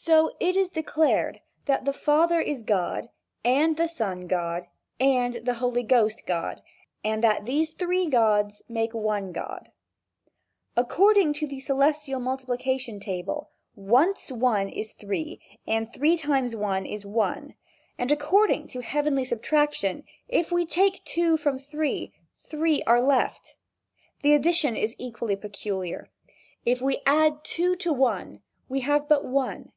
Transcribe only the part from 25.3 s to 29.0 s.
peculiar, if we add two to one we